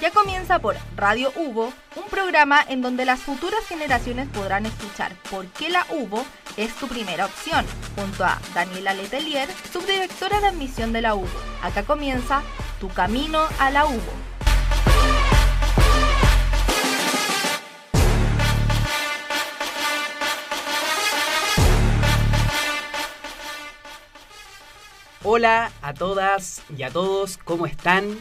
[0.00, 5.46] Ya comienza por Radio Hugo, un programa en donde las futuras generaciones podrán escuchar por
[5.48, 6.24] qué la UBO
[6.56, 7.66] es tu primera opción,
[7.96, 11.28] junto a Daniela Letelier, subdirectora de admisión de la UBO.
[11.62, 12.42] Acá comienza
[12.80, 14.30] Tu Camino a la UBO.
[25.22, 28.16] Hola a todas y a todos, ¿cómo están?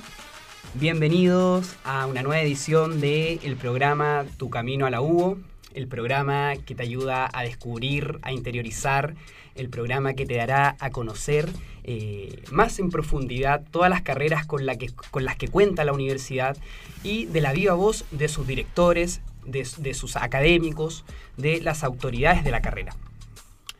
[0.75, 5.39] Bienvenidos a una nueva edición del programa Tu Camino a la UBO,
[5.73, 9.15] el programa que te ayuda a descubrir, a interiorizar,
[9.55, 11.49] el programa que te dará a conocer
[11.83, 16.55] eh, más en profundidad todas las carreras con, las que cuenta la universidad
[17.01, 21.03] y de la viva voz de sus directores, de, de sus académicos,
[21.35, 22.95] de las autoridades de la carrera.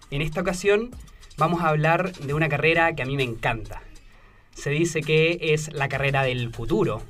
[0.09, 0.89] En esta ocasión
[1.37, 3.83] vamos a hablar de una carrera que a mí me encanta,
[4.59, 7.01] se dice que es la carrera del futuro.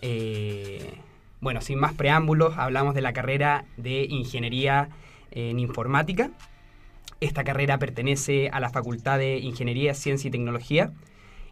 [0.00, 0.94] Eh,
[1.40, 4.88] bueno, sin más preámbulos, hablamos de la carrera de Ingeniería
[5.30, 6.30] en Informática.
[7.20, 10.92] Esta carrera pertenece a la Facultad de Ingeniería, Ciencia y Tecnología.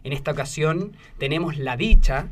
[0.03, 2.29] En esta ocasión tenemos la dicha,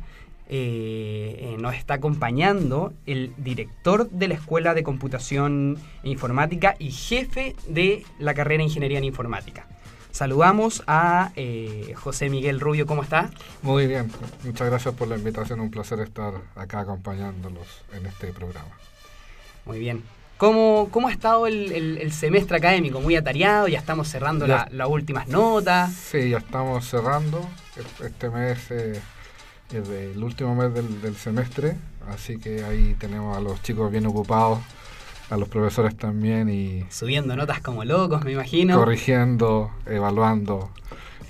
[0.48, 7.54] eh, nos está acompañando el director de la Escuela de Computación e Informática y jefe
[7.68, 9.66] de la carrera de Ingeniería en Informática.
[10.16, 13.28] Saludamos a eh, José Miguel Rubio, ¿cómo está?
[13.60, 14.10] Muy bien,
[14.44, 18.70] muchas gracias por la invitación, un placer estar acá acompañándolos en este programa.
[19.66, 20.02] Muy bien.
[20.38, 23.02] ¿Cómo, cómo ha estado el, semestre académico?
[23.02, 23.68] ¿Muy atareado?
[23.68, 25.92] ¿Ya estamos cerrando las últimas notas?
[25.92, 27.46] Sí, ya estamos cerrando.
[28.02, 28.98] Este mes es
[29.74, 31.76] el último mes del, del semestre,
[32.08, 34.60] así que ahí tenemos a los chicos bien ocupados
[35.30, 36.84] a los profesores también y...
[36.90, 38.76] Subiendo notas como locos, me imagino.
[38.76, 40.70] Corrigiendo, evaluando,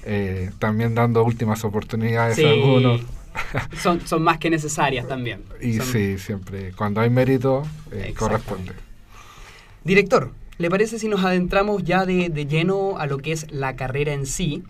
[0.05, 3.01] eh, también dando últimas oportunidades a algunos.
[3.83, 5.43] son, son más que necesarias también.
[5.61, 8.73] Y sí, siempre, cuando hay mérito, eh, corresponde.
[9.85, 14.13] Director, ¿le parece si nos adentramos ya de, lleno a lo que es la carrera
[14.13, 14.63] en sí?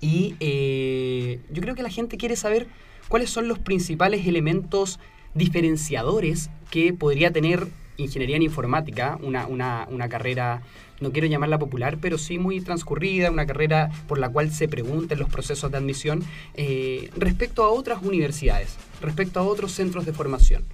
[0.00, 2.66] Y eh, yo creo que la gente quiere saber
[3.08, 5.00] cuáles son los principales elementos
[5.34, 10.62] diferenciadores que podría tener ingeniería en informática, una, una, una, carrera,
[11.00, 15.18] no quiero llamarla popular, pero sí muy transcurrida, una carrera por la cual se pregunten
[15.18, 16.24] los procesos de admisión
[16.54, 20.64] eh, respecto a otras universidades, respecto a otros centros de formación.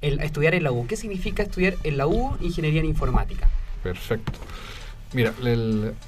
[0.00, 0.86] El, estudiar en la U.
[0.86, 3.48] ¿Qué significa estudiar en la U ingeniería en informática?
[3.82, 4.32] Perfecto.
[5.14, 5.32] Mira,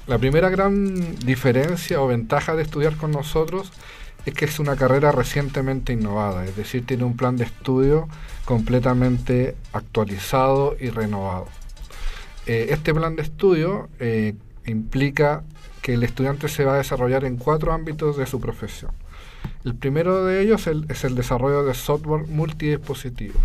[0.07, 3.71] la primera gran diferencia o ventaja de estudiar con nosotros
[4.25, 8.09] es que es una carrera recientemente innovada, es decir, tiene un plan de estudio
[8.47, 11.47] completamente actualizado y renovado.
[12.45, 14.35] Eh, este plan de estudio eh,
[14.65, 15.43] implica
[15.81, 18.91] que el estudiante se va a desarrollar en cuatro ámbitos de su profesión.
[19.65, 23.37] El primero de ellos es el desarrollo de software multidispositivo.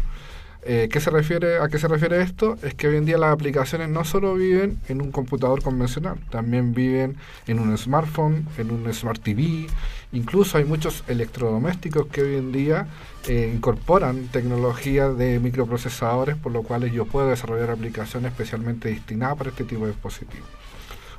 [0.65, 2.57] Eh, ¿qué se refiere, ¿A qué se refiere esto?
[2.63, 6.73] Es que hoy en día las aplicaciones no solo viven en un computador convencional, también
[6.73, 7.17] viven
[7.49, 9.67] en un smartphone, en un smart TV,
[10.13, 12.87] incluso hay muchos electrodomésticos que hoy en día
[13.27, 19.51] eh, incorporan tecnología de microprocesadores, por lo cual yo puedo desarrollar aplicaciones especialmente destinadas para
[19.51, 20.47] este tipo de dispositivos.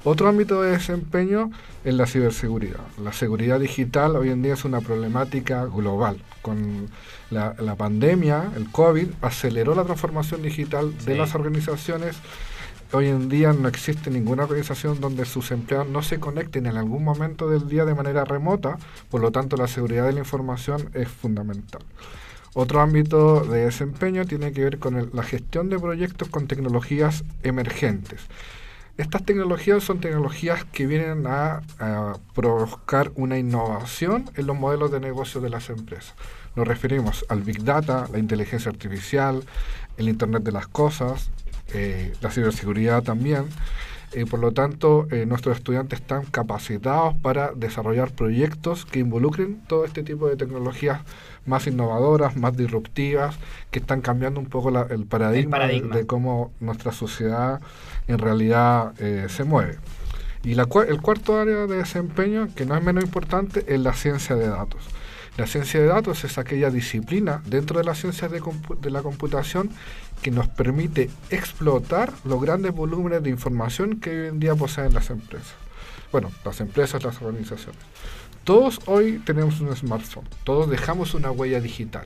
[0.05, 1.49] Otro ámbito de desempeño
[1.85, 2.81] es la ciberseguridad.
[3.01, 6.17] La seguridad digital hoy en día es una problemática global.
[6.41, 6.89] Con
[7.29, 12.17] la, pandemia, el COVID, aceleró la transformación digital de las organizaciones.
[12.91, 17.05] Hoy en día no existe ninguna organización donde sus empleados no se conecten en algún
[17.05, 18.77] momento del día de manera remota,
[19.09, 21.81] por lo tanto la seguridad de la información es fundamental.
[22.53, 28.19] Otro ámbito de desempeño tiene que ver con la gestión de proyectos con tecnologías emergentes.
[28.95, 31.61] Estas tecnologías son tecnologías que vienen a,
[32.35, 36.13] provocar una innovación en los modelos de negocio de las empresas.
[36.55, 39.43] Nos referimos al Big Data, la inteligencia artificial,
[39.97, 41.31] el Internet de las Cosas,
[41.73, 43.45] eh, la ciberseguridad también.
[44.15, 49.85] Eh, por lo tanto, eh, nuestros estudiantes están capacitados para desarrollar proyectos que involucren todo
[49.85, 51.01] este tipo de tecnologías
[51.45, 53.35] más innovadoras, más disruptivas,
[53.71, 57.59] que están cambiando un poco el, paradigma De, cómo nuestra sociedad
[58.07, 59.77] en realidad eh, se mueve.
[60.43, 64.35] Y la, el cuarto área de desempeño, que no es menos importante, es la ciencia
[64.35, 64.83] de datos.
[65.35, 69.71] La ciencia de datos es aquella disciplina dentro de las ciencias de, la computación
[70.21, 75.09] que nos permite explotar los grandes volúmenes de información que hoy en día poseen las
[75.09, 75.55] empresas.
[76.11, 77.81] Bueno, las empresas, las organizaciones.
[78.43, 82.05] Todos hoy tenemos un smartphone, todos dejamos una huella digital.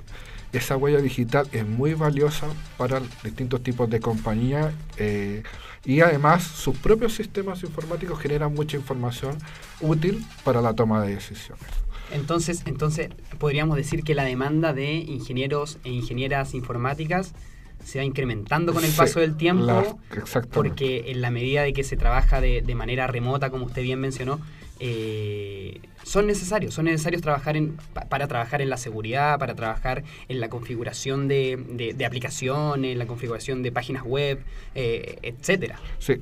[0.54, 2.48] Esa huella digital es muy valiosa
[2.78, 5.44] para distintos tipos de compañía eh,
[5.84, 9.38] y además sus propios sistemas informáticos generan mucha información
[9.82, 11.87] útil para la toma de decisiones.
[12.12, 17.34] Entonces, entonces podríamos decir que la demanda de ingenieros e ingenieras informáticas
[17.84, 19.66] se va incrementando con el Sí, paso del tiempo.
[19.66, 19.96] la-
[20.52, 24.00] porque en la medida de que se trabaja de, de manera remota, como usted bien
[24.00, 24.40] mencionó,
[24.80, 30.04] eh, son necesarios, son necesarios trabajar en, pa- para trabajar en la seguridad, para trabajar
[30.30, 34.40] en la configuración de, de- de aplicaciones, en la configuración de páginas web,
[34.76, 35.80] eh, etcétera.
[36.00, 36.22] Sí.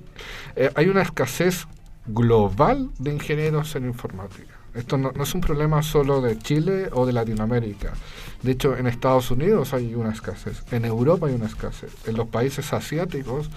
[0.56, 1.68] Eh, hay una escasez
[2.08, 4.55] global de ingenieros en informática.
[4.75, 7.94] Esto no, es un problema solo de Chile o de Latinoamérica.
[8.42, 12.27] De hecho, en Estados Unidos hay una escasez, en Europa hay una escasez, en los
[12.27, 13.50] países asiáticos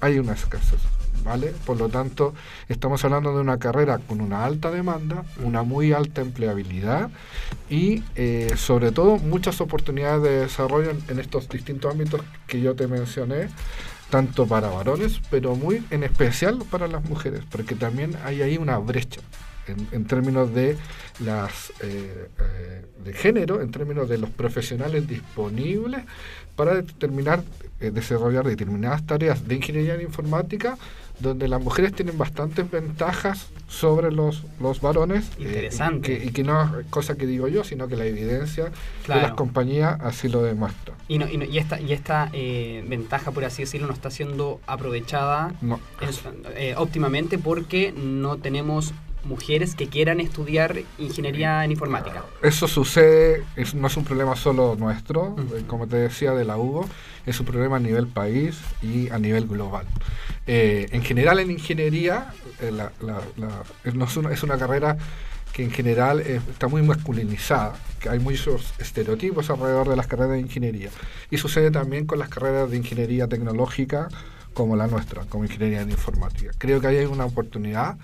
[0.00, 0.80] hay una escasez.
[1.24, 1.52] ¿Vale?
[1.66, 2.32] Por lo tanto,
[2.68, 7.10] estamos hablando de una carrera con una alta demanda, una muy alta empleabilidad
[7.68, 12.76] y eh, sobre todo muchas oportunidades de desarrollo en, en estos distintos ámbitos que yo
[12.76, 13.48] te mencioné,
[14.10, 18.78] tanto para varones, pero muy en especial para las mujeres, porque también hay ahí una
[18.78, 19.20] brecha
[19.68, 20.76] en, en términos de
[21.24, 26.02] las eh, eh, de género, en términos de los profesionales disponibles
[26.56, 27.42] para determinar,
[27.80, 30.76] eh, desarrollar determinadas tareas de ingeniería en informática,
[31.20, 35.28] donde las mujeres tienen bastantes ventajas sobre los, los varones.
[35.38, 36.12] eh, Interesante.
[36.12, 38.66] y, que, y que no es cosa que digo yo, sino que la evidencia
[39.06, 40.94] de las compañías así lo demuestra.
[41.08, 44.10] Y, no- y no- y esta, y esta eh, ventaja, por así decirlo, no está
[44.10, 45.80] siendo aprovechada No,
[46.56, 48.92] eh, óptimamente porque no tenemos
[49.24, 52.24] mujeres que quieran estudiar ingeniería en informática.
[52.42, 56.56] Eso sucede, es- no es un problema solo nuestro, eh, como te decía, de la
[56.56, 56.88] UBO,
[57.26, 59.86] es un problema a nivel país y a nivel global.
[60.46, 64.56] Eh, en general en ingeniería, eh, la- la- la- es, no es, una, es una
[64.56, 64.96] carrera
[65.52, 70.32] que en general eh, está muy masculinizada, que hay muchos estereotipos alrededor de las carreras
[70.32, 70.90] de ingeniería.
[71.30, 74.08] Y sucede también con las carreras de ingeniería tecnológica
[74.54, 76.52] como la nuestra, como ingeniería en informática.
[76.58, 77.96] Creo que ahí hay una oportunidad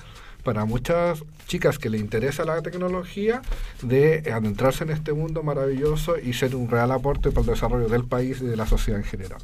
[0.45, 3.43] para muchas chicas que le interesa la tecnología
[3.83, 8.05] de adentrarse en este mundo maravilloso y ser un real aporte para el desarrollo del
[8.05, 9.41] país y de la sociedad en general.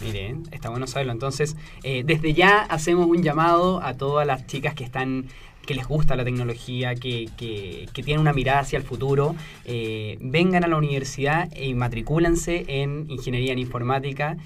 [0.00, 1.12] Miren, está bueno saberlo.
[1.12, 5.26] Entonces, eh, desde ya hacemos un llamado a todas las chicas que están
[5.66, 9.34] que les gusta la tecnología, que, que- tienen una mirada hacia el futuro,
[9.66, 14.38] eh, vengan a la universidad e matricúlense en Ingeniería en Informática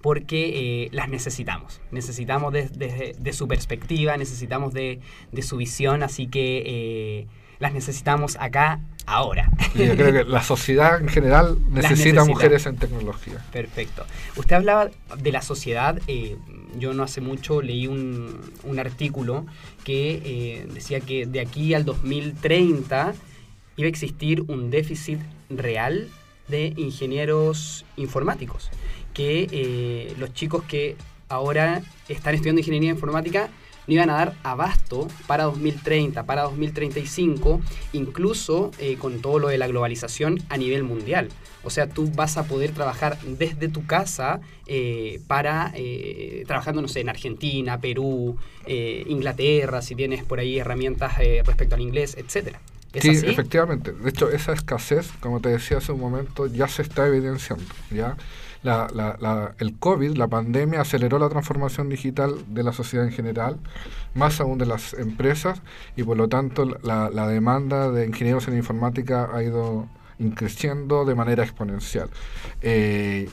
[0.00, 1.80] porque eh, las necesitamos.
[1.90, 5.00] Necesitamos de, de- de su perspectiva, necesitamos de,
[5.32, 7.26] de su visión, así que eh,
[7.58, 9.50] las necesitamos acá, ahora.
[9.74, 12.24] Y yo creo que la sociedad en general necesita necesita.
[12.24, 13.44] mujeres en tecnología.
[13.52, 14.04] Perfecto.
[14.36, 16.00] Usted hablaba de la sociedad.
[16.06, 16.36] eh,
[16.78, 19.46] yo no hace mucho leí un, un artículo
[19.84, 23.14] que decía que de aquí al 2030
[23.76, 25.18] iba a existir un déficit
[25.50, 26.08] real
[26.46, 28.70] de ingenieros informáticos.
[29.18, 30.94] Que eh, los chicos que
[31.28, 33.50] ahora están estudiando ingeniería informática
[33.88, 37.60] no iban a dar abasto para 2030, para 2035,
[37.94, 41.30] incluso eh, con todo lo de la globalización a nivel mundial.
[41.64, 46.88] O sea, tú vas a poder trabajar desde tu casa eh, para, eh, trabajando, no
[46.88, 48.36] sé, en Argentina, Perú,
[49.06, 52.60] Inglaterra, si tienes por ahí herramientas respecto al inglés, etcétera.
[52.92, 53.26] ¿Es Sí, así?
[53.26, 53.92] efectivamente.
[53.92, 57.64] De hecho, esa escasez, como te decía hace un momento, ya se está evidenciando.
[57.90, 58.16] ¿ya?
[58.62, 63.58] La, la- el COVID, la pandemia, aceleró la transformación digital de la sociedad en general,
[64.14, 65.62] más aún de las empresas,
[65.96, 69.86] y por lo tanto la, demanda de ingenieros en informática ha ido
[70.34, 72.10] creciendo de manera exponencial.
[72.62, 73.28] Eh,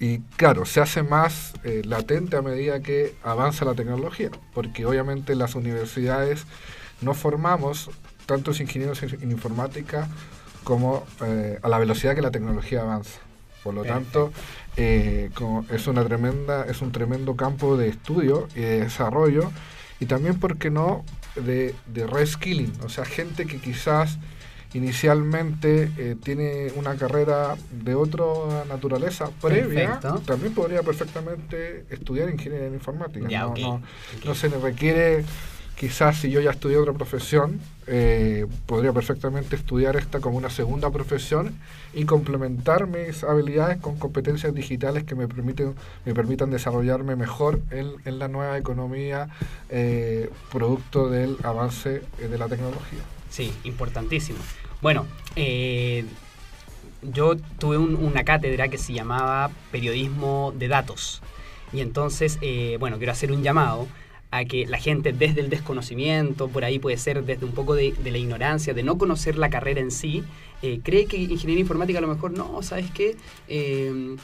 [0.00, 5.34] y claro, se hace más eh, latente a medida que avanza la tecnología, porque obviamente
[5.36, 6.46] las universidades
[7.02, 7.90] no formamos
[8.26, 10.08] tantos ingenieros en, en informática
[10.64, 13.20] como eh, a la velocidad que la tecnología avanza.
[13.62, 14.32] Por lo tanto,
[14.76, 19.50] eh, como es una tremenda, es un tremendo campo de estudio y de desarrollo,
[20.00, 21.04] y también, ¿por qué no?,
[21.36, 24.18] de, de reskilling, o sea, gente que quizás
[24.74, 28.24] inicialmente eh, tiene una carrera de otra
[28.68, 30.22] naturaleza previa, Perfecto.
[30.26, 33.28] también podría perfectamente estudiar ingeniería en informática.
[33.28, 33.82] Ya, no, no-
[34.24, 35.24] no se le requiere,
[35.76, 40.90] quizás si yo ya estudié otra profesión, eh, podría perfectamente estudiar esta como una segunda
[40.90, 41.58] profesión
[41.92, 45.74] y complementar mis habilidades con competencias digitales que me permiten,
[46.04, 49.28] me permitan desarrollarme mejor en, en la nueva economía
[49.68, 53.00] eh, producto del avance eh, de la tecnología.
[53.30, 54.38] Sí, importantísimo.
[54.80, 55.06] Bueno,
[57.02, 61.20] yo tuve un- una cátedra que se llamaba Periodismo de Datos.
[61.72, 62.38] Y entonces,
[62.78, 63.88] bueno, quiero hacer un llamado
[64.32, 67.92] a que la gente desde el desconocimiento, por ahí puede ser desde un poco de,
[67.92, 70.24] de la ignorancia, de no conocer la carrera en sí,
[70.62, 73.16] eh, cree que ingeniería informática a lo mejor no, ¿sabes qué?
[73.48, 74.16] Eh,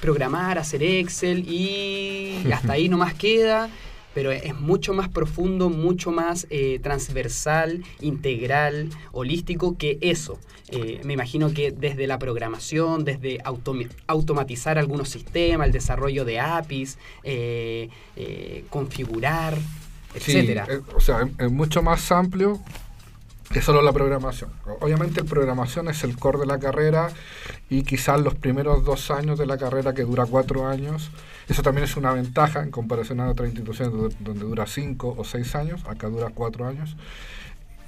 [0.00, 3.68] programar, hacer Excel y hasta ahí nomás queda.
[4.14, 10.38] Pero es mucho más profundo, mucho más eh, transversal, integral, holístico que eso.
[10.68, 13.38] Eh, me imagino que desde la programación, desde
[14.06, 17.88] automatizar algunos sistemas, el desarrollo de APIs, eh,
[18.68, 19.56] configurar,
[20.14, 20.66] etcétera.
[20.94, 22.60] o sea, es mucho más amplio
[23.52, 24.50] que solo la programación.
[24.80, 27.10] Obviamente, la programación es el core de la carrera
[27.68, 31.10] y quizás los primeros dos años de la carrera, que dura cuatro años,
[31.48, 35.56] eso también es una ventaja en comparación a otras instituciones donde dura cinco o seis
[35.56, 36.96] años, acá dura cuatro años.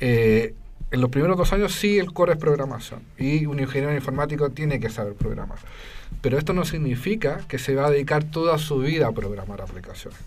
[0.00, 0.56] Eh,
[0.90, 4.80] en los primeros dos años sí el core es programación y un ingeniero informático tiene
[4.80, 5.58] que saber programar.
[6.20, 10.18] Pero esto no significa que se va a dedicar toda su vida a programar aplicaciones.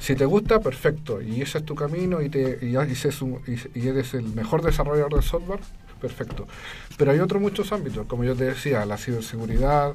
[0.00, 1.20] Si te gusta, perfecto.
[1.20, 5.60] Y ese es tu camino y, te, y, y, eres el mejor desarrollador de software,
[6.00, 6.46] perfecto.
[6.96, 9.94] Pero hay otros muchos ámbitos, como yo te decía, la ciberseguridad,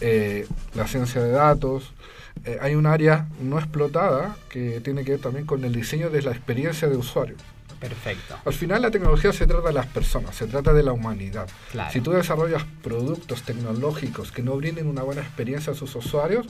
[0.00, 1.92] eh, la ciencia de datos.
[2.44, 6.22] Eh, hay un área no explotada que tiene que ver también con el diseño de
[6.22, 7.36] la experiencia de usuario.
[7.80, 8.36] Perfecto.
[8.44, 11.46] Al final la tecnología se trata de las personas, se trata de la humanidad.
[11.92, 16.46] Si tú desarrollas productos tecnológicos que no brinden una buena experiencia a sus usuarios,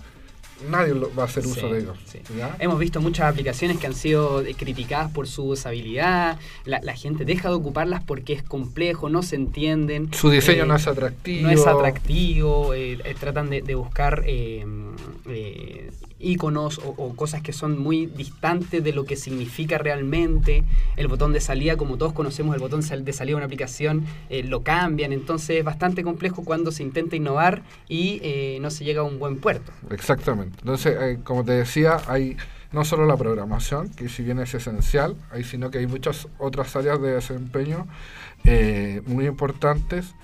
[0.69, 1.97] nadie va a hacer uso de ellos.
[2.59, 7.51] Hemos visto muchas aplicaciones que han sido eh, criticadas por su usabilidad, la, gente deja
[7.51, 10.13] de ocuparlas porque es complejo, no se entienden.
[10.13, 11.43] Su diseño eh, no es atractivo.
[11.43, 14.25] No es atractivo, eh, tratan de, buscar
[16.19, 20.65] iconos o, cosas que son muy distantes de lo que significa realmente.
[20.97, 24.43] El botón de salida, como todos conocemos, el botón de salida de una aplicación eh,
[24.43, 25.13] lo cambian.
[25.13, 29.19] Entonces es bastante complejo cuando se intenta innovar y eh, no se llega a un
[29.19, 29.73] buen puerto.
[29.91, 30.59] Exactamente.
[30.61, 32.37] Entonces, eh, como te decía, hay
[32.73, 36.75] no solo la programación, que si bien es esencial, hay, sino que hay muchas otras
[36.77, 37.87] áreas de desempeño
[39.07, 40.15] muy importantes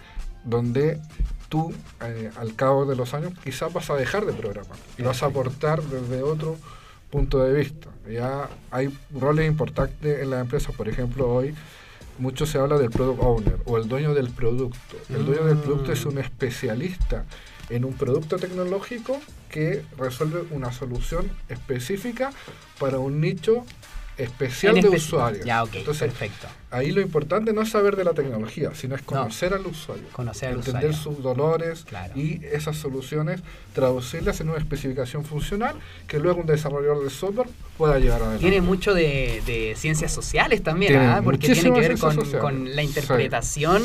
[0.45, 1.01] donde
[1.53, 5.23] tú eh, al cabo de los años quizás vas a dejar de programar y vas
[5.23, 6.57] a aportar desde otro
[7.11, 7.91] punto de vista.
[8.11, 11.55] Ya hay roles importantes en las empresas, por ejemplo, hoy
[12.19, 14.97] mucho se habla del product owner o el dueño del producto.
[15.11, 17.27] El dueño del producto es un especialista
[17.69, 22.33] en un producto tecnológico que resuelve una solución específica
[22.79, 23.67] para un nicho
[24.17, 25.45] especial de usuarios.
[25.45, 26.49] Ya, ok, perfecto.
[26.71, 30.05] Ahí lo importante no es saber de la tecnología, sino es conocer al usuario.
[30.13, 33.43] Conocer al entender sus dolores y esas soluciones,
[33.75, 35.77] traducirlas en una especificación funcional
[36.07, 38.41] que luego un desarrollador de software pueda llevar adelante.
[38.41, 41.21] Tiene mucho de, ciencias sociales también, ¿ah?
[41.23, 43.83] porque tiene que ver con, la interpretación,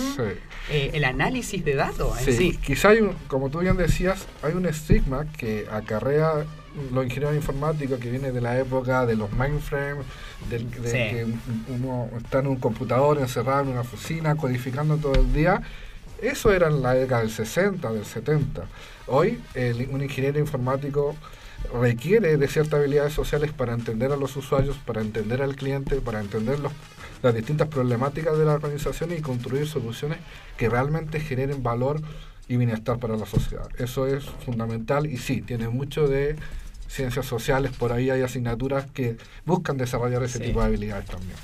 [0.70, 2.18] eh, el análisis de datos.
[2.20, 6.46] sí, quizá hay un, como tú bien decías, hay un estigma que acarrea
[6.92, 10.06] los ingenieros informáticos que viene de la época de los mainframes,
[10.50, 11.28] de, que
[11.70, 15.62] uno está en un computador encerrado en una oficina codificando todo el día.
[16.22, 18.66] Eso era en la década del 60, del 70.
[19.08, 19.40] Hoy
[19.92, 21.16] un ingeniero informático
[21.74, 26.20] requiere de ciertas habilidades sociales para entender a los usuarios, para entender al cliente, para
[26.20, 26.60] entender
[27.22, 30.20] las distintas problemáticas de la organización y construir soluciones
[30.58, 32.02] que realmente generen valor
[32.48, 33.68] y bienestar para la sociedad.
[33.78, 36.36] Eso es fundamental y sí, tiene mucho de
[36.88, 41.38] ciencias sociales, por ahí hay asignaturas que buscan desarrollar ese tipo de habilidades también.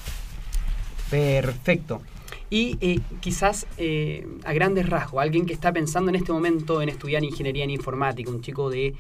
[1.10, 2.02] Perfecto.
[2.50, 6.90] Y eh, quizás eh, a grandes rasgos, alguien que está pensando en este momento en
[6.90, 8.94] estudiar ingeniería en informática, un chico de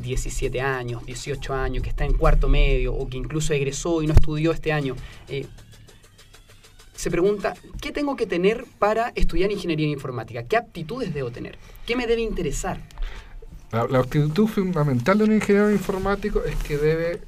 [0.00, 4.14] 17 años, 18 años, que está en cuarto medio o que incluso egresó y no
[4.14, 4.96] estudió este año,
[5.28, 5.46] eh,
[6.94, 10.42] se pregunta, ¿qué tengo que tener para estudiar ingeniería en informática?
[10.44, 11.58] ¿Qué aptitudes debo tener?
[11.86, 12.80] ¿Qué me debe interesar?
[13.72, 17.20] La, actitud fundamental de un ingeniero informático es que debe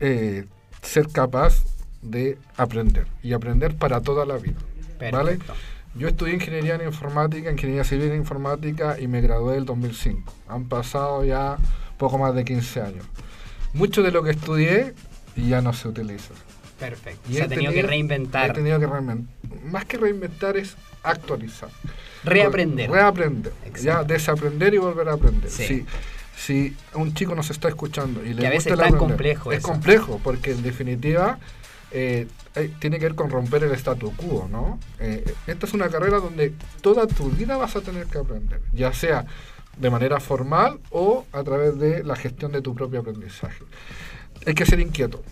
[0.00, 0.44] eh,
[0.82, 1.64] ser capaz
[2.02, 4.58] de aprender y aprender para toda la vida.
[5.10, 5.38] ¿vale?
[5.94, 10.32] Yo estudié ingeniería en informática, ingeniería civil en informática y me gradué el 2005.
[10.48, 11.56] Han pasado ya
[11.98, 13.04] poco más de 15 años.
[13.72, 14.94] Mucho de lo que estudié
[15.36, 16.34] ya no se utiliza.
[16.78, 17.20] Perfecto.
[17.28, 18.50] Y se ha tenido, que reinventar.
[18.50, 19.34] He tenido que reinventar.
[19.64, 21.70] Más que reinventar es actualizar.
[22.24, 22.90] Reaprender.
[22.90, 23.52] Reaprender.
[23.80, 25.50] Ya desaprender y volver a aprender.
[25.50, 25.86] Sí.
[26.36, 29.52] Si, un chico nos está escuchando y le a veces es tan complejo.
[29.52, 31.38] Es complejo porque en definitiva
[31.92, 34.78] eh, eh, tiene que ver con romper el statu quo, ¿no?
[35.00, 38.92] Eh, esta es una carrera donde toda tu vida vas a tener que aprender, ya
[38.92, 39.26] sea
[39.76, 43.64] de manera formal o a través de la gestión de tu propio aprendizaje.
[44.46, 45.22] Hay que ser inquieto,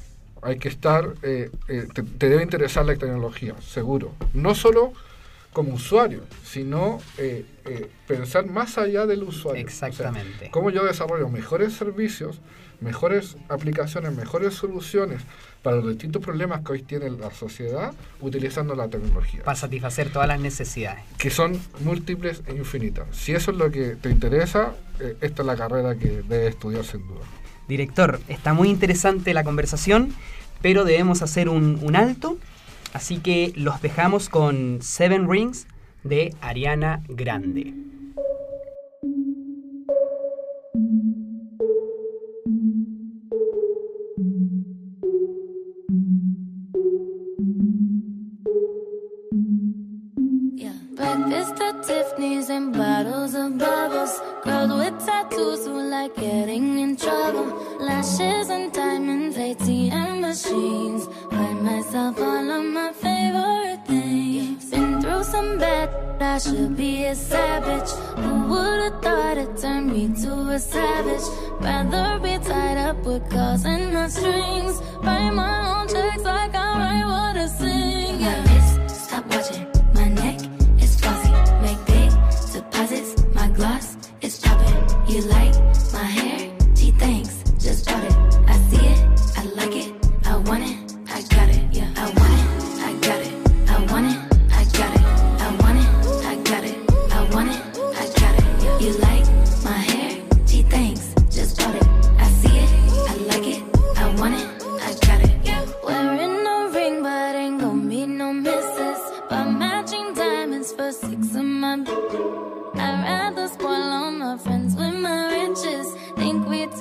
[0.42, 4.14] hay que estar, te, te, debe interesar la tecnología, seguro.
[4.34, 4.92] No solo
[5.58, 9.60] como usuario, sino eh, eh, pensar más allá del usuario.
[9.60, 10.50] Exactamente.
[10.52, 12.38] cómo yo desarrollo mejores servicios,
[12.80, 15.20] mejores aplicaciones, mejores soluciones
[15.64, 19.42] para los distintos problemas que hoy tiene la sociedad utilizando la tecnología.
[19.42, 21.02] Para satisfacer todas las necesidades.
[21.16, 23.08] Que son múltiples e infinitas.
[23.10, 26.84] Si eso es lo que te interesa, eh, esta es la carrera que debes estudiar
[26.84, 27.26] sin duda.
[27.66, 30.14] Director, está muy interesante la conversación,
[30.62, 32.38] pero debemos hacer un, un alto,
[32.92, 35.66] así que los dejamos con Seven Rings
[36.04, 37.74] de Ariana Grande.
[50.98, 54.20] Breakfast at Tiffany's and bottles of bubbles.
[54.44, 57.46] Girls with tattoos who like getting in trouble.
[57.78, 61.06] Lashes and diamonds, ATM machines.
[61.60, 64.70] Myself all of my favorite things.
[64.70, 67.90] Been through some bad, I should be a savage.
[68.22, 71.26] Who would've thought it turned me to a savage?
[71.60, 74.80] Rather be tied up with calls and not strings.
[75.02, 78.20] Write my own checks like I write what I sing.
[78.20, 78.44] Yeah.
[78.44, 79.66] My wrist, stop watching.
[79.94, 80.38] My neck
[80.80, 81.32] is glossy.
[81.62, 82.10] Make big
[82.52, 83.24] deposits.
[83.34, 83.87] My gloss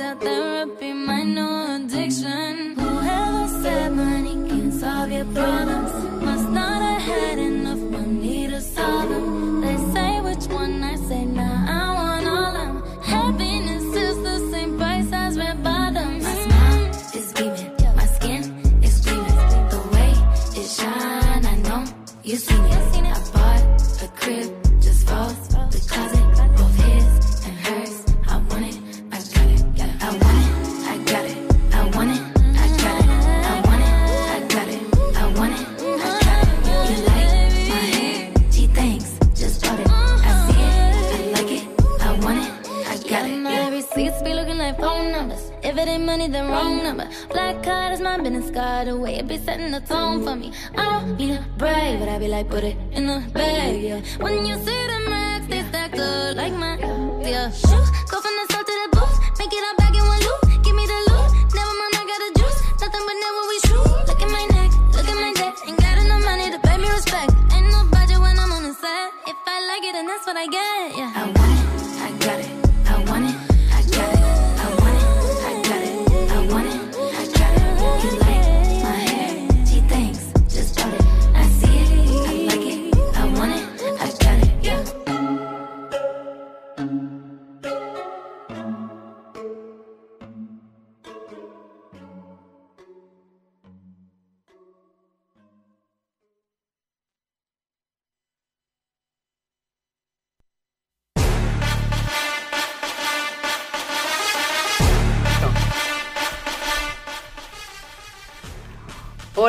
[0.08, 2.76] Tell therapy my new addiction.
[2.80, 6.17] Whoever said money can solve your problems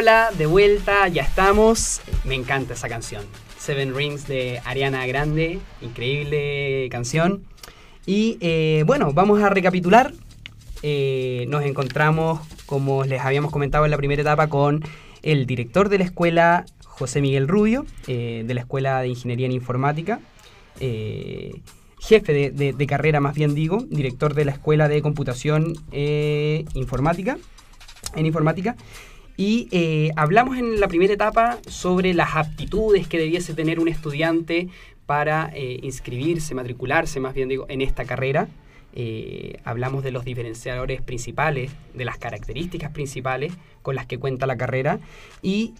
[0.08, 2.00] De vuelta, ya estamos.
[2.24, 3.24] Me encanta esa canción.
[3.58, 7.42] Seven Rings de Ariana Grande, increíble canción.
[8.06, 10.14] Y eh, bueno, vamos a recapitular.
[10.82, 14.82] Eh, nos encontramos, como les habíamos comentado en la primera etapa, con
[15.22, 19.52] el director de la escuela, José Miguel Rubio, eh, de la Escuela de Ingeniería en
[19.52, 20.20] Informática.
[20.78, 27.36] jefe de, de- carrera, más bien digo, director de la Escuela de Computación Informática,
[28.16, 28.74] en Informática.
[29.38, 34.66] Y eh, hablamos en la primera etapa sobre las aptitudes que debiese tener un estudiante
[35.06, 38.48] para eh, inscribirse, matricularse, más bien digo, en esta carrera.
[38.96, 44.56] Eh, hablamos de los diferenciadores principales, de las características principales con las que cuenta la
[44.56, 44.98] carrera.
[45.40, 45.72] Y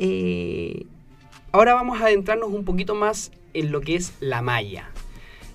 [1.50, 4.88] ahora vamos a adentrarnos un poquito más en lo que es la malla.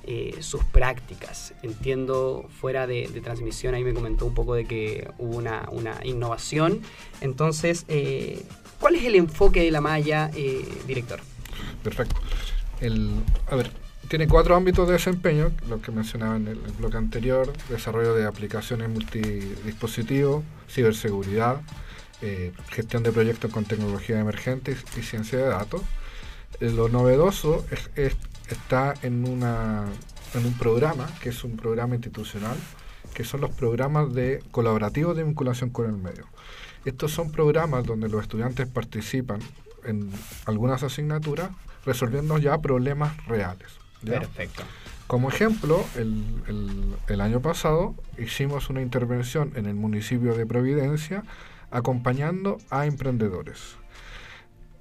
[0.05, 1.53] Eh, sus prácticas.
[1.63, 6.81] Entiendo, fuera de, transmisión, ahí me comentó un poco de que hubo una, una innovación.
[7.21, 8.43] Entonces, eh,
[8.79, 11.21] ¿cuál es el enfoque de la malla, eh, director?
[11.83, 12.15] Perfecto.
[12.81, 13.11] El,
[13.49, 13.71] a ver,
[14.09, 18.89] tiene cuatro ámbitos de desempeño, lo que mencionaba en el, bloque anterior, desarrollo de aplicaciones
[18.89, 21.61] multidispositivos, ciberseguridad,
[22.21, 25.81] eh, gestión de proyectos con tecnología emergente y, ciencia de datos.
[26.59, 28.17] Lo novedoso es-
[28.53, 29.83] está en, una,
[30.33, 32.55] en un programa, que es un programa institucional,
[33.13, 36.25] que son los programas de colaborativos de vinculación con el medio.
[36.85, 39.39] Estos son programas donde los estudiantes participan
[39.85, 40.09] en
[40.45, 41.49] algunas asignaturas
[41.85, 43.67] resolviendo ya problemas reales.
[44.01, 44.19] ¿ya?
[44.19, 44.63] Perfecto.
[45.07, 51.23] Como ejemplo, el, el- el año pasado hicimos una intervención en el municipio de Providencia
[51.71, 53.75] acompañando a emprendedores.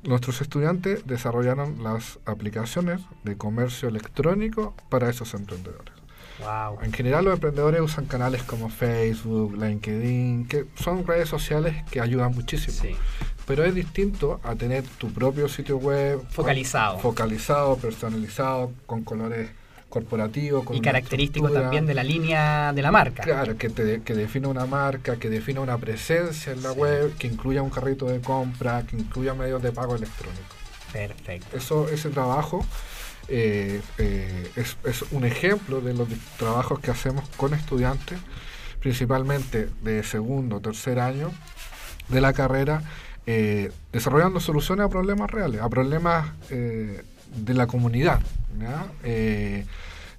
[0.03, 5.95] Nuestros estudiantes desarrollaron las aplicaciones de comercio electrónico para esos emprendedores.
[6.41, 6.81] Wow.
[6.83, 12.35] En general los emprendedores usan canales como Facebook, LinkedIn, que son redes sociales que ayudan
[12.35, 12.79] muchísimo.
[12.81, 12.97] Sí.
[13.47, 16.99] Pero es distinto a tener tu propio sitio web Focalizado.
[16.99, 19.51] focalizado, personalizado, con colores
[19.93, 20.65] corporativos.
[20.65, 23.23] Con Y característico también de la línea de la marca.
[23.23, 26.79] Claro, que, te, que defina una marca, que defina una presencia en la Sí.
[26.79, 30.43] web, que incluya un carrito de compra, que incluya medios de pago electrónico.
[30.93, 31.55] Perfecto.
[31.57, 32.65] Eso, ese trabajo
[33.29, 38.19] eh, eh, es, es un ejemplo de los trabajos que hacemos con estudiantes,
[38.81, 41.31] principalmente de segundo o tercer año
[42.09, 42.83] de la carrera,
[43.27, 46.31] eh, desarrollando soluciones a problemas reales, a problemas
[47.37, 48.21] de la comunidad.
[48.61, 48.87] ¿ya?
[49.05, 49.65] Eh,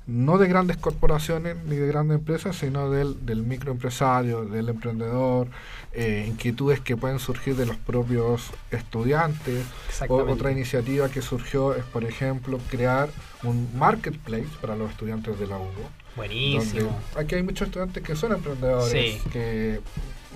[0.06, 5.47] no de grandes corporaciones ni de grandes empresas, sino del, del microempresario, del emprendedor,
[5.93, 9.63] eh, inquietudes que pueden surgir de los propios estudiantes.
[10.10, 13.10] O- otra iniciativa que surgió es, por ejemplo, crear
[13.43, 15.89] un marketplace para los estudiantes de la UBO.
[16.17, 16.95] Buenísimo.
[17.17, 19.21] aquí hay muchos estudiantes que son emprendedores, Sí.
[19.32, 19.80] que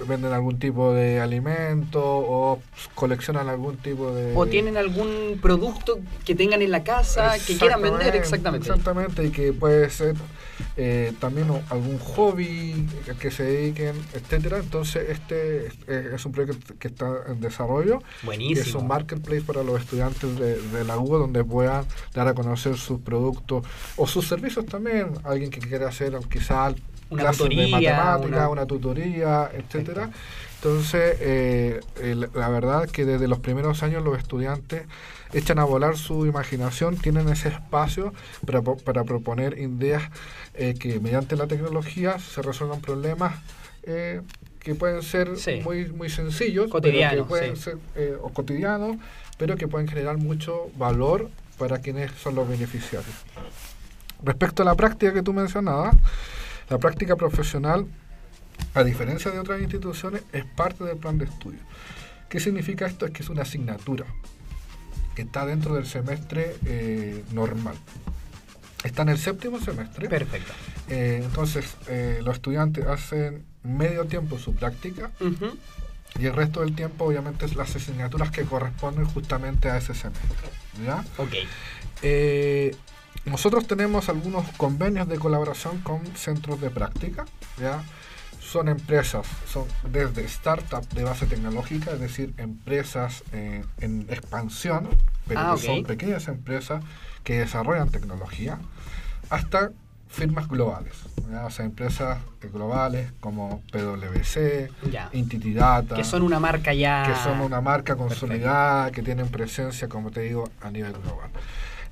[0.06, 2.60] venden algún tipo de alimento o
[2.96, 4.36] coleccionan algún tipo de...
[4.36, 8.68] O tienen algún producto que tengan en la casa que quieran vender, exactamente.
[8.70, 10.16] Exactamente, y que puede ser
[10.76, 12.88] eh, también algún hobby
[13.20, 14.60] que se dediquen, etcétera.
[14.60, 18.00] Entonces, este es, un proyecto que está en desarrollo.
[18.00, 18.80] que es Buenísimo.
[18.82, 23.00] un marketplace para los estudiantes de, de la UBO donde puedan dar a conocer sus
[23.00, 25.14] productos o sus servicios también.
[25.24, 26.76] Alguien que quiera hacer quizás
[27.10, 30.10] Una clases de tutoría, matemática, una- una, tutoría, etcétera.
[30.56, 34.84] Entonces, eh, el- la verdad que desde los primeros años los estudiantes
[35.34, 38.14] echan a volar su imaginación, tienen ese espacio
[38.46, 40.04] para, para proponer ideas
[40.56, 43.36] eh, que mediante la tecnología se resuelvan problemas
[43.84, 44.22] eh,
[44.60, 45.62] que pueden ser Sí.
[45.64, 47.62] muy, muy sencillos, pero Cotidianos, que pueden sí.
[47.64, 48.98] ser eh, o cotidianos,
[49.38, 53.16] pero que pueden generar mucho valor para quienes son los beneficiarios.
[54.24, 55.96] Respecto a la práctica que tú mencionabas,
[56.70, 57.88] la práctica profesional,
[58.74, 61.60] a diferencia de otras instituciones, es parte del plan de estudio.
[62.30, 63.06] ¿Qué significa esto?
[63.06, 64.06] Es que es una asignatura
[65.16, 67.76] que está dentro del semestre eh, normal.
[68.84, 70.08] Está en el séptimo semestre.
[70.08, 70.54] Perfecto.
[70.90, 75.12] Eh, entonces, eh, los estudiantes hacen medio tiempo su práctica
[76.20, 80.50] y el resto del tiempo, obviamente, es las asignaturas que corresponden justamente a ese semestre.
[80.86, 81.04] ¿ya?
[81.18, 81.34] Ok.
[83.30, 87.26] Nosotros tenemos algunos convenios de colaboración con centros de práctica,
[87.60, 87.84] ¿ya?
[88.40, 94.88] Son empresas, son desde startups de base tecnológica, es decir, empresas eh, en expansión,
[95.28, 96.82] pero Ah, que son pequeñas empresas
[97.26, 98.60] que desarrollan tecnología,
[99.30, 99.72] hasta
[100.08, 100.94] firmas globales,
[101.30, 101.46] ¿ya?
[101.46, 102.20] o sea, empresas
[102.54, 105.10] globales como PwC, Ya.
[105.12, 107.04] Entity Data, Que son una marca ya.
[107.06, 111.30] que son una marca consolidada, que tienen presencia, como te digo, a nivel global.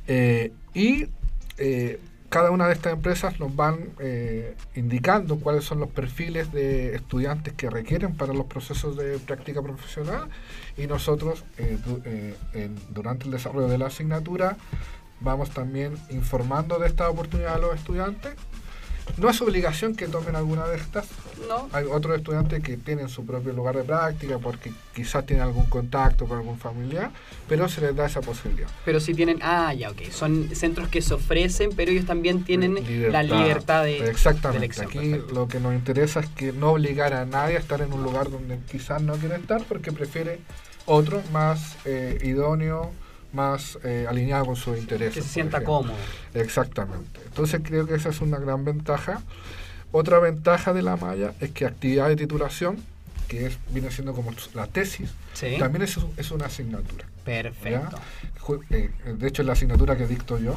[0.08, 1.08] Eh, y
[1.58, 6.96] eh, cada una de estas empresas nos van eh, indicando cuáles son los perfiles de
[6.96, 10.28] estudiantes que requieren para los procesos de práctica profesional
[10.76, 11.78] y nosotros eh,
[12.90, 14.58] durante el desarrollo de la asignatura
[15.22, 18.34] vamos también informando de esta oportunidad a los estudiantes.
[19.18, 21.06] No es obligación que tomen alguna de estas,
[21.48, 21.70] No.
[21.72, 26.26] hay otros estudiantes que tienen su propio lugar de práctica porque quizás tienen algún contacto
[26.28, 27.12] con algún familiar,
[27.48, 28.68] pero se les da esa posibilidad.
[28.84, 29.40] Pero si tienen.
[29.42, 30.02] Ah, ya, ok.
[30.12, 32.76] Son centros que se ofrecen, pero ellos también tienen
[33.12, 34.02] la libertad de.
[34.02, 34.66] de Exactamente.
[34.66, 35.34] elección, Aquí perfecto.
[35.34, 38.30] lo que nos interesa es que no obligar a nadie a estar en un lugar
[38.30, 40.40] donde quizás no quiere estar porque prefiere
[40.88, 42.92] otro más eh, idóneo,
[43.36, 45.14] más eh, alineado con sus intereses.
[45.16, 45.94] Que se sienta cómodo.
[46.34, 47.20] Exactamente.
[47.26, 49.22] Entonces creo que esa es una gran ventaja.
[49.92, 52.78] Otra ventaja de la malla es que actividad de titulación,
[53.28, 55.56] que es, viene siendo como la tesis, Sí.
[55.60, 57.06] también es, es una asignatura.
[57.24, 58.00] Perfecto.
[58.70, 60.56] Eh, de hecho, es la asignatura que dicto yo,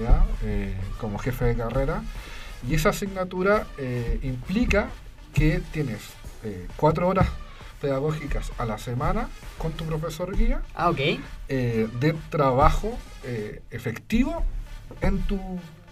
[0.00, 0.24] ¿ya?
[0.44, 2.02] Eh, como jefe de carrera.
[2.68, 4.88] Y esa asignatura eh, implica
[5.32, 6.00] que tienes
[6.76, 7.26] cuatro horas
[7.80, 10.98] pedagógicas a la semana con tu profesor guía Ah, ok.
[11.48, 14.44] eh, de trabajo eh, efectivo
[15.00, 15.38] en tu,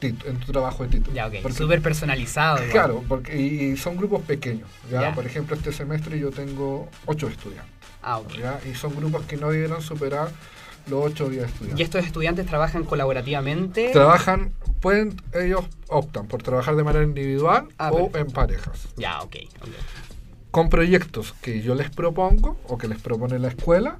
[0.00, 1.14] en tu trabajo de título.
[1.14, 1.34] Ya, ok.
[1.42, 2.56] Porque- Súper personalizado.
[2.58, 2.70] igual.
[2.70, 4.68] Claro, porque y, son grupos pequeños.
[4.90, 5.00] ¿ya?
[5.00, 5.14] Ya.
[5.14, 7.72] Por ejemplo, este semestre yo tengo ocho estudiantes.
[8.02, 8.32] Ah, ok.
[8.38, 8.60] ¿ya?
[8.70, 10.28] Y son grupos que no debieran superar
[10.88, 11.80] los ocho días de estudiantes.
[11.80, 13.90] ¿Y estos estudiantes trabajan colaborativamente?
[13.92, 18.18] Trabajan, pueden, ellos optan por trabajar de manera individual Ah, o perfecto.
[18.18, 18.88] en parejas.
[18.96, 19.36] ya, ok.
[19.62, 19.68] ok.
[20.56, 23.98] Con proyectos que yo les propongo o que les propone la escuela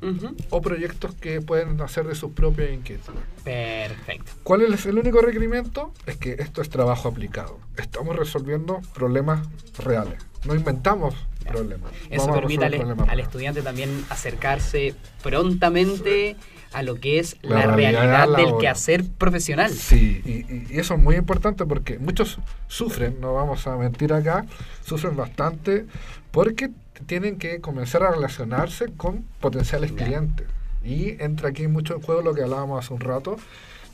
[0.48, 3.20] o proyectos que pueden hacer de sus propias inquietudes.
[3.44, 4.32] Perfecto.
[4.42, 5.92] ¿Cuál es el único requerimiento?
[6.06, 7.58] Es que esto es trabajo aplicado.
[7.76, 10.24] Estamos resolviendo problemas reales.
[10.46, 11.14] No inventamos
[11.46, 11.92] problemas.
[12.08, 16.36] Eso Vamos permite al, problemas estudiante también acercarse prontamente
[16.76, 19.70] a lo que es La la, realidad realidad, del quehacer profesional.
[19.72, 20.30] Sí, y,
[20.74, 24.44] y- eso es muy importante porque muchos sufren, no vamos a mentir acá,
[24.84, 25.86] sufren bastante
[26.32, 26.68] porque
[27.06, 30.46] tienen que comenzar a relacionarse con potenciales clientes.
[30.84, 33.36] Y entra aquí mucho en juego lo que hablábamos hace un rato,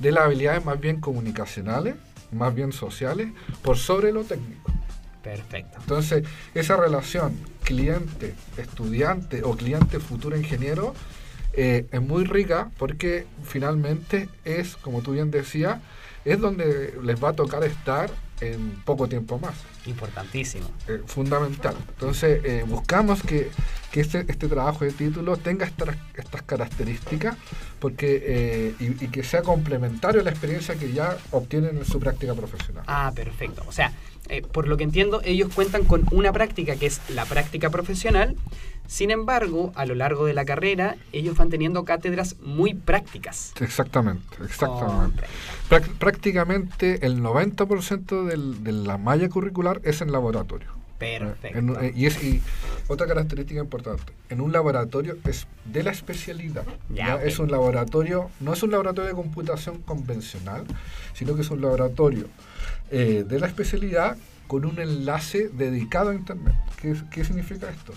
[0.00, 1.94] de las habilidades más bien comunicacionales,
[2.32, 3.28] más bien sociales,
[3.62, 4.72] por sobre lo técnico.
[5.22, 5.78] Perfecto.
[5.78, 10.94] Entonces, esa relación cliente-estudiante o cliente-futuro ingeniero
[11.52, 15.78] eh, es muy rica porque finalmente es, como tú bien decías,
[16.24, 18.10] es donde les va a tocar estar
[18.40, 19.54] en poco tiempo más.
[19.86, 20.68] Importantísimo.
[20.88, 21.74] eh, fundamental.
[21.88, 23.50] Entonces, eh, buscamos que,
[23.90, 27.36] que este, este trabajo de título tenga estas, estas características
[27.80, 31.98] porque, eh, y, y que sea complementario a la experiencia que ya obtienen en su
[31.98, 32.84] práctica profesional.
[32.86, 33.64] Ah, perfecto.
[33.66, 33.92] O sea,
[34.28, 38.36] eh, por lo que entiendo, ellos cuentan con una práctica que es la práctica profesional.
[38.86, 43.52] Sin embargo, a lo largo de la carrera, ellos van teniendo cátedras muy prácticas.
[43.60, 45.22] Exactamente, exactamente.
[45.98, 50.68] Prácticamente el 90% del- de la malla curricular es en laboratorio.
[50.98, 51.58] Perfecto.
[51.58, 52.40] En- eh, y, es, y
[52.88, 56.64] otra característica importante, en un laboratorio es de la especialidad.
[56.90, 57.16] Ya.
[57.22, 60.64] Es un laboratorio, no es un laboratorio de computación convencional,
[61.14, 62.26] sino que es un laboratorio
[62.92, 66.54] eh, de la especialidad con un enlace dedicado a Internet.
[66.80, 67.92] ¿Qué, qué significa esto?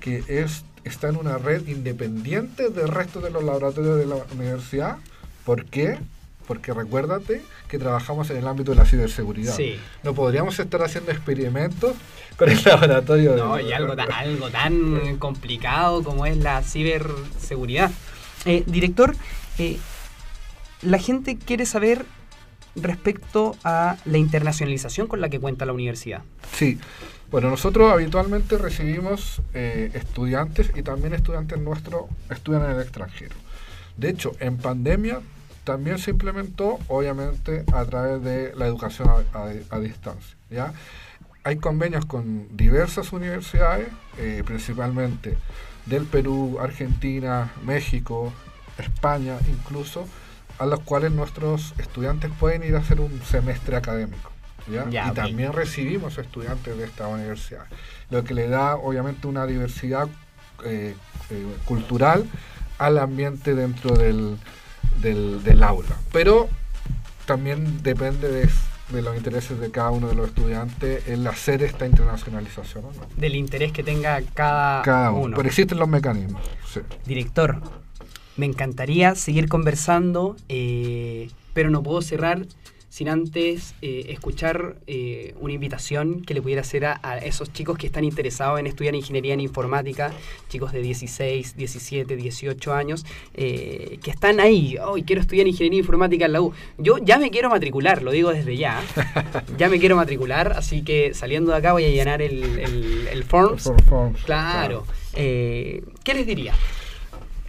[0.00, 4.98] Que es, está en una red independiente del resto de los laboratorios de la universidad.
[5.44, 5.98] ¿Por qué?
[6.46, 9.54] Porque recuérdate que trabajamos en el ámbito de la ciberseguridad.
[9.56, 9.76] Sí.
[10.02, 11.94] No podríamos estar haciendo experimentos
[12.36, 13.36] con el laboratorio de...
[13.38, 17.90] No, y algo, ta- algo tan complicado como es la ciberseguridad.
[18.44, 19.16] Eh, director,
[19.56, 19.78] eh,
[20.82, 22.04] la gente quiere saber
[22.76, 26.22] respecto a la internacionalización con la que cuenta la universidad.
[26.52, 26.78] Sí,
[27.30, 33.34] bueno, nosotros habitualmente recibimos eh, estudiantes y también estudiantes nuestros estudian en el extranjero.
[33.96, 35.20] De hecho, en pandemia
[35.64, 40.36] también se implementó, obviamente, a través de la educación a, distancia.
[40.50, 40.72] ¿ya?
[41.42, 45.36] Hay convenios con diversas universidades, eh, principalmente
[45.86, 48.32] del Perú, Argentina, México,
[48.78, 50.06] España incluso,
[50.58, 54.30] a los cuales nuestros estudiantes pueden ir a hacer un semestre académico.
[54.70, 54.88] ¿ya?
[54.88, 57.66] Ya, y también recibimos estudiantes de esta universidad,
[58.10, 60.08] lo que le da obviamente una diversidad
[60.64, 60.94] eh,
[61.30, 62.24] eh, cultural
[62.78, 64.36] al ambiente dentro del,
[65.00, 65.96] del, del aula.
[66.12, 66.48] Pero
[67.26, 68.48] también depende de,
[68.90, 72.84] de los intereses de cada uno de los estudiantes el hacer esta internacionalización.
[72.86, 73.06] ¿o no?
[73.16, 75.20] Del interés que tenga cada, Cada uno.
[75.24, 75.36] uno.
[75.36, 76.42] Pero existen los mecanismos.
[76.72, 76.80] sí.
[77.04, 77.60] Director,
[78.36, 82.46] me encantaría seguir conversando, eh, pero no puedo cerrar
[82.94, 87.76] sin antes eh, escuchar eh, una invitación que le pudiera hacer a, a esos chicos
[87.76, 90.12] que están interesados en estudiar ingeniería en informática,
[90.48, 96.26] chicos de 16, 17, 18 años, eh, que están ahí, hoy quiero estudiar ingeniería informática
[96.26, 96.52] en la U.
[96.78, 98.80] Yo ya me quiero matricular, lo digo desde ya,
[99.58, 103.24] ya me quiero matricular, así que saliendo de acá voy a llenar el, el, el
[103.24, 103.72] forms.
[104.24, 104.84] Claro.
[105.14, 106.54] Eh, ¿Qué les diría?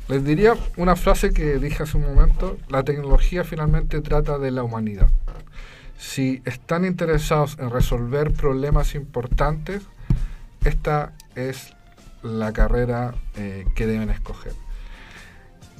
[0.07, 4.63] Les diría una frase que dije hace un momento, la tecnología finalmente trata de la
[4.63, 5.09] humanidad.
[5.97, 9.81] Si están interesados en resolver problemas importantes,
[10.63, 11.73] esta es
[12.21, 14.53] la carrera eh, que deben escoger.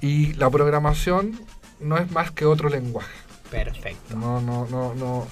[0.01, 1.39] Y la programación
[1.79, 3.13] no es más que otro lenguaje.
[3.51, 4.15] Perfecto.
[4.15, 5.27] No, no, no, no.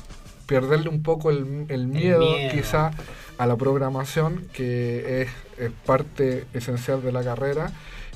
[0.45, 2.51] Perderle un poco el, el miedo, miedo.
[2.51, 2.91] quizá
[3.37, 7.71] a la programación, que es, es parte esencial de la carrera,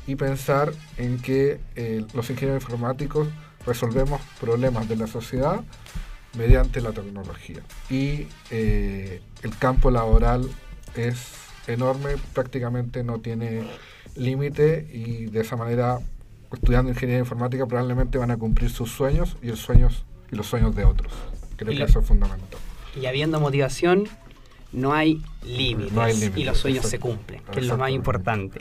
[0.08, 3.28] y pensar en que eh, los ingenieros informáticos
[3.65, 5.62] resolvemos problemas de la sociedad
[6.38, 7.62] mediante la tecnología.
[7.89, 10.50] Y eh, el campo laboral
[10.96, 11.34] es
[11.67, 13.63] enorme, prácticamente no tiene
[14.15, 16.00] límite y de esa manera
[16.52, 20.76] estudiando ingeniería informática probablemente van a cumplir sus sueños y, el sueños, y los sueños
[20.76, 21.12] de otros.
[21.58, 22.60] Creo Y que eso es fundamental.
[23.00, 24.08] Y habiendo motivación,
[24.72, 25.91] no hay límites.
[25.91, 28.60] No hay límites, y los sueños se cumplen, que es lo más importante.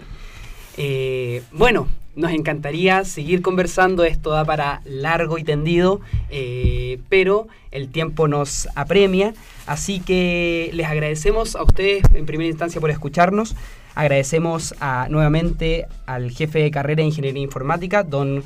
[0.76, 7.88] Eh, bueno, nos encantaría seguir conversando, esto da para largo y tendido, eh, pero el
[7.88, 9.34] tiempo nos apremia,
[9.66, 13.54] así que les agradecemos a ustedes en primera instancia por escucharnos,
[13.94, 14.74] agradecemos
[15.10, 18.42] nuevamente al jefe de carrera de Ingeniería Informática, don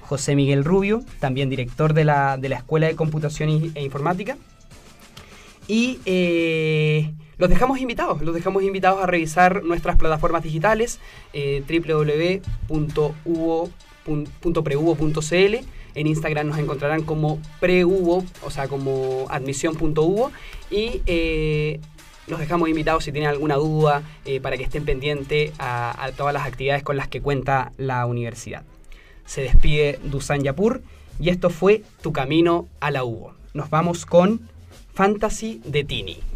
[0.00, 4.36] José Miguel Rubio, también director de la, de la Escuela de Computación e Informática.
[5.66, 11.00] Y eh, los dejamos invitados, los dejamos invitados a revisar nuestras plataformas digitales,
[11.32, 11.62] eh.
[15.94, 20.32] En Instagram nos encontrarán como preuvo, o sea, como admisión.uvo.
[20.70, 21.80] Y eh,
[22.26, 26.34] los dejamos invitados si tienen alguna duda eh, para que estén pendientes a, a todas
[26.34, 28.64] las actividades con las que cuenta la universidad.
[29.24, 30.82] Se despide Dusan Yapur
[31.20, 33.34] y esto fue Tu Camino a la UBO.
[33.54, 34.48] Nos vamos con
[34.94, 36.33] Fantasy de Tini.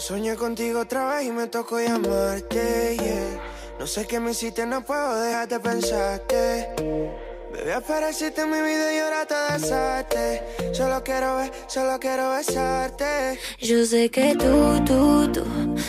[0.00, 3.76] Soñé contigo otra vez y me tocó llamarte, yeah.
[3.78, 7.29] No sé qué me hiciste, no puedo dejar de pensarte.
[7.60, 10.42] Bebé, apareciste en mi vida y ahora te desate.
[10.72, 13.38] Solo quiero ver, solo quiero besarte.
[13.58, 15.44] Yo sé que tú, tú, tú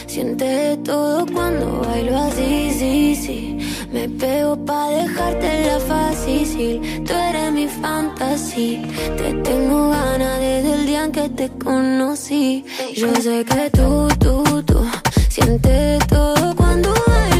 [0.06, 3.88] sientes todo cuando bailo así, sí, sí.
[3.92, 7.04] Me pego pa' dejarte la fácil.
[7.06, 8.82] Tú eres mi fantasía.
[9.18, 12.66] Te tengo ganas desde el día en que te conocí.
[12.96, 14.86] Yo sé que tú, tú, tú
[15.30, 17.31] sientes todo cuando bailo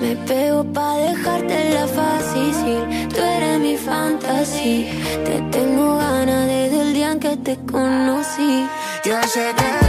[0.00, 3.08] Me pego pa' dejarte la fácil.
[3.14, 4.92] Tú eres mi fantasía.
[5.26, 8.66] Te tengo ganas desde el día en que te conocí.
[9.04, 9.79] Yo sé que